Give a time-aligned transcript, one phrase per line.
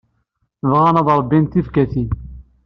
[0.69, 2.09] Bɣan ad ṛebbint tibekkatin.